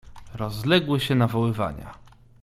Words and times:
"Rozległy 0.33 0.99
się 0.99 1.15
nawoływania." 1.15 1.93